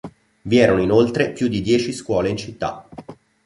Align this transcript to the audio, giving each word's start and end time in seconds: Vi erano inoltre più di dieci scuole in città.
Vi 0.41 0.57
erano 0.57 0.81
inoltre 0.81 1.31
più 1.31 1.47
di 1.47 1.61
dieci 1.61 1.93
scuole 1.93 2.29
in 2.29 2.35
città. 2.37 2.87